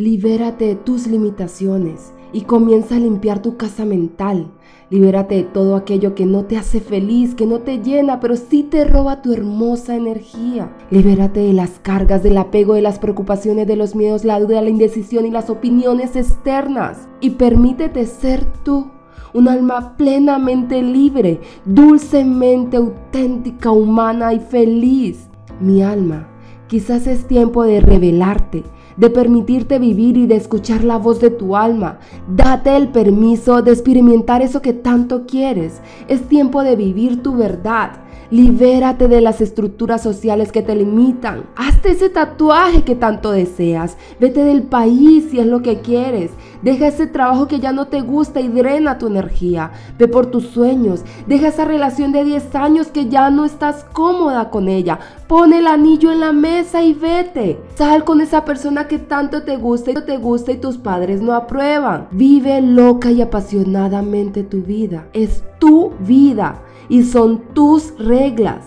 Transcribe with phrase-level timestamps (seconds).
[0.00, 4.50] Libérate de tus limitaciones y comienza a limpiar tu casa mental.
[4.88, 8.62] Libérate de todo aquello que no te hace feliz, que no te llena, pero sí
[8.62, 10.74] te roba tu hermosa energía.
[10.90, 14.70] Libérate de las cargas, del apego, de las preocupaciones, de los miedos, la duda, la
[14.70, 17.06] indecisión y las opiniones externas.
[17.20, 18.90] Y permítete ser tú
[19.34, 25.28] un alma plenamente libre, dulcemente auténtica, humana y feliz.
[25.60, 26.26] Mi alma,
[26.68, 28.64] quizás es tiempo de revelarte,
[29.00, 31.98] de permitirte vivir y de escuchar la voz de tu alma.
[32.28, 35.80] Date el permiso de experimentar eso que tanto quieres.
[36.06, 37.92] Es tiempo de vivir tu verdad
[38.30, 41.46] Libérate de las estructuras sociales que te limitan.
[41.56, 43.96] Hazte ese tatuaje que tanto deseas.
[44.20, 46.30] Vete del país si es lo que quieres.
[46.62, 49.72] Deja ese trabajo que ya no te gusta y drena tu energía.
[49.98, 51.02] Ve por tus sueños.
[51.26, 55.00] Deja esa relación de 10 años que ya no estás cómoda con ella.
[55.26, 57.58] Pon el anillo en la mesa y vete.
[57.74, 61.32] Sal con esa persona que tanto te gusta y te gusta y tus padres no
[61.32, 62.08] aprueban.
[62.10, 65.06] Vive loca y apasionadamente tu vida.
[65.12, 68.64] Es tu vida y son tus reglas.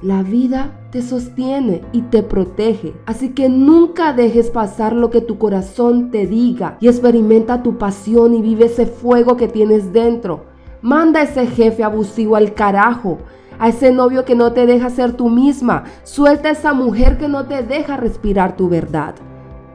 [0.00, 2.94] La vida te sostiene y te protege.
[3.04, 8.32] Así que nunca dejes pasar lo que tu corazón te diga y experimenta tu pasión
[8.32, 10.46] y vive ese fuego que tienes dentro.
[10.80, 13.18] Manda a ese jefe abusivo al carajo,
[13.58, 15.84] a ese novio que no te deja ser tú misma.
[16.02, 19.16] Suelta a esa mujer que no te deja respirar tu verdad.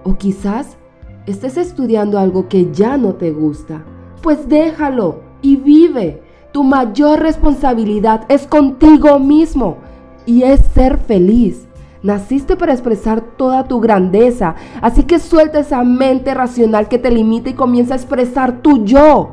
[0.03, 0.77] O quizás
[1.25, 3.83] estés estudiando algo que ya no te gusta.
[4.21, 6.21] Pues déjalo y vive.
[6.51, 9.77] Tu mayor responsabilidad es contigo mismo
[10.25, 11.67] y es ser feliz.
[12.03, 17.51] Naciste para expresar toda tu grandeza, así que suelta esa mente racional que te limita
[17.51, 19.29] y comienza a expresar tu yo.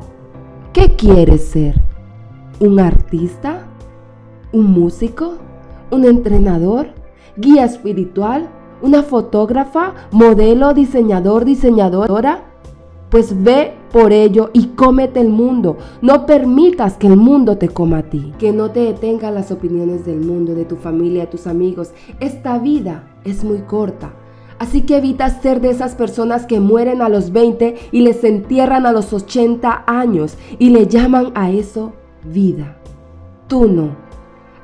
[0.71, 1.81] ¿Qué quieres ser?
[2.59, 3.63] ¿Un artista?
[4.53, 5.39] ¿Un músico?
[5.89, 6.89] ¿Un entrenador?
[7.37, 8.49] ¿Guía espiritual?
[8.81, 9.93] ¿Una fotógrafa?
[10.11, 10.73] ¿Modelo?
[10.73, 11.45] ¿Diseñador?
[11.45, 12.45] ¿Diseñadora?
[13.09, 15.77] Pues ve por ello y cómete el mundo.
[16.01, 18.33] No permitas que el mundo te coma a ti.
[18.37, 21.91] Que no te detengan las opiniones del mundo, de tu familia, de tus amigos.
[22.19, 24.13] Esta vida es muy corta.
[24.59, 28.85] Así que evita ser de esas personas que mueren a los 20 y les entierran
[28.85, 32.77] a los 80 años y le llaman a eso vida.
[33.47, 34.08] Tú no.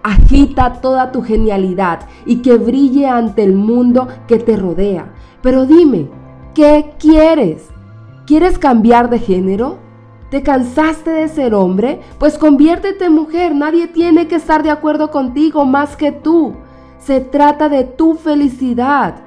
[0.07, 5.11] Agita toda tu genialidad y que brille ante el mundo que te rodea.
[5.41, 6.09] Pero dime,
[6.53, 7.69] ¿qué quieres?
[8.27, 9.79] ¿Quieres cambiar de género?
[10.29, 12.01] ¿Te cansaste de ser hombre?
[12.19, 13.55] Pues conviértete en mujer.
[13.55, 16.53] Nadie tiene que estar de acuerdo contigo más que tú.
[16.99, 19.24] Se trata de tu felicidad.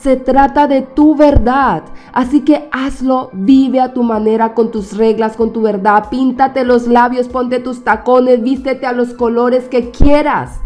[0.00, 1.82] Se trata de tu verdad.
[2.12, 6.08] Así que hazlo, vive a tu manera, con tus reglas, con tu verdad.
[6.08, 10.60] Píntate los labios, ponte tus tacones, vístete a los colores que quieras.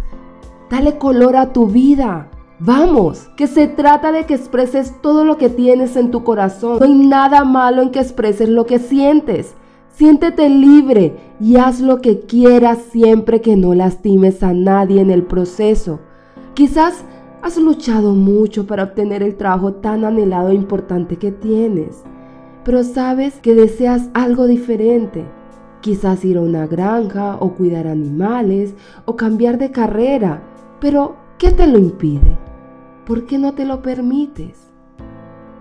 [0.70, 2.28] Dale color a tu vida.
[2.58, 6.78] Vamos, que se trata de que expreses todo lo que tienes en tu corazón.
[6.78, 9.54] No hay nada malo en que expreses lo que sientes.
[9.88, 15.22] Siéntete libre y haz lo que quieras siempre que no lastimes a nadie en el
[15.22, 16.00] proceso.
[16.54, 17.04] Quizás
[17.42, 22.02] has luchado mucho para obtener el trabajo tan anhelado e importante que tienes,
[22.64, 25.24] pero sabes que deseas algo diferente.
[25.80, 30.42] Quizás ir a una granja o cuidar animales o cambiar de carrera,
[30.80, 32.38] pero ¿qué te lo impide?
[33.04, 34.72] ¿por qué no te lo permites?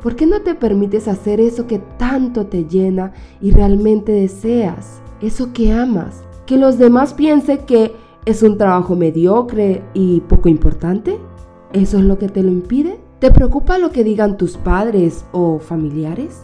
[0.02, 5.02] ¿Por qué no te permites hacer eso que tanto te llena y realmente deseas?
[5.22, 6.24] Eso que amas.
[6.46, 7.94] Que los demás piensen que
[8.26, 11.20] es un trabajo mediocre y poco importante.
[11.74, 13.00] ¿Eso es lo que te lo impide?
[13.20, 16.42] ¿Te preocupa lo que digan tus padres o familiares?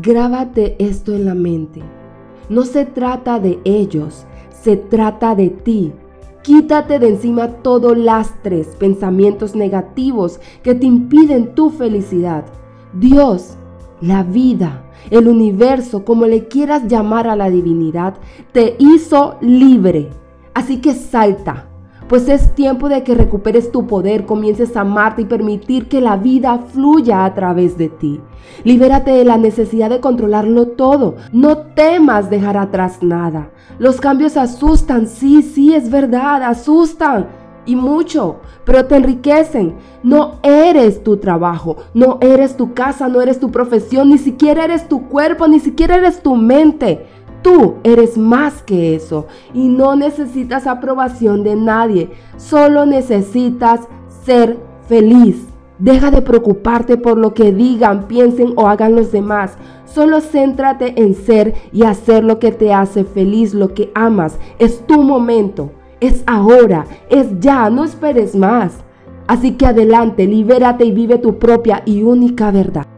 [0.00, 1.82] Grábate esto en la mente.
[2.48, 5.92] No se trata de ellos, se trata de ti
[6.42, 12.44] Quítate de encima todo lastres, pensamientos negativos que te impiden tu felicidad.
[12.92, 13.56] Dios,
[14.00, 18.14] la vida, el universo, como le quieras llamar a la divinidad,
[18.50, 20.10] te hizo libre.
[20.52, 21.68] Así que salta,
[22.12, 26.18] pues es tiempo de que recuperes tu poder, comiences a amarte y permitir que la
[26.18, 28.20] vida fluya a través de ti.
[28.64, 31.16] Libérate de la necesidad de controlarlo todo.
[31.32, 33.48] No temas dejar atrás nada.
[33.78, 37.28] Los cambios asustan, sí, sí, es verdad, asustan
[37.64, 39.76] y mucho, pero te enriquecen.
[40.02, 44.86] No eres tu trabajo, no eres tu casa, no eres tu profesión, ni siquiera eres
[44.86, 47.06] tu cuerpo, ni siquiera eres tu mente.
[47.42, 53.80] Tú eres más que eso y no necesitas aprobación de nadie, solo necesitas
[54.24, 54.58] ser
[54.88, 55.46] feliz.
[55.78, 59.56] Deja de preocuparte por lo que digan, piensen o hagan los demás.
[59.84, 64.38] Solo céntrate en ser y hacer lo que te hace feliz, lo que amas.
[64.60, 68.84] Es tu momento, es ahora, es ya, no esperes más.
[69.26, 72.91] Así que adelante, libérate y vive tu propia y única verdad.